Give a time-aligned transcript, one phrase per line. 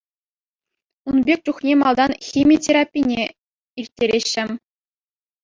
[1.11, 3.21] Ун пек чухне малтан хими терапине
[3.85, 4.49] ирттереҫҫӗ.